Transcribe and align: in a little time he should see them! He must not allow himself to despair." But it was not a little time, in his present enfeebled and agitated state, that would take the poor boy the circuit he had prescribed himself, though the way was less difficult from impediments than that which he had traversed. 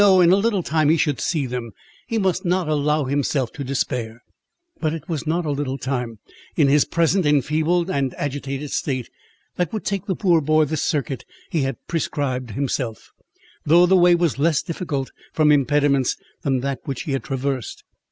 in 0.01 0.31
a 0.31 0.35
little 0.35 0.63
time 0.63 0.89
he 0.89 0.97
should 0.97 1.21
see 1.21 1.45
them! 1.45 1.73
He 2.07 2.17
must 2.17 2.43
not 2.43 2.67
allow 2.67 3.03
himself 3.03 3.51
to 3.51 3.63
despair." 3.63 4.23
But 4.79 4.93
it 4.95 5.07
was 5.07 5.27
not 5.27 5.45
a 5.45 5.51
little 5.51 5.77
time, 5.77 6.17
in 6.55 6.67
his 6.67 6.85
present 6.85 7.23
enfeebled 7.23 7.87
and 7.87 8.15
agitated 8.15 8.71
state, 8.71 9.11
that 9.57 9.71
would 9.71 9.85
take 9.85 10.07
the 10.07 10.15
poor 10.15 10.41
boy 10.41 10.65
the 10.65 10.75
circuit 10.75 11.23
he 11.51 11.61
had 11.61 11.77
prescribed 11.87 12.49
himself, 12.49 13.11
though 13.63 13.85
the 13.85 13.95
way 13.95 14.15
was 14.15 14.39
less 14.39 14.63
difficult 14.63 15.11
from 15.33 15.51
impediments 15.51 16.17
than 16.41 16.61
that 16.61 16.79
which 16.85 17.03
he 17.03 17.11
had 17.11 17.23
traversed. 17.23 17.83